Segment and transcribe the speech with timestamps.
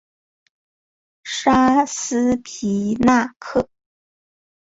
[1.23, 3.69] 沙斯皮纳克。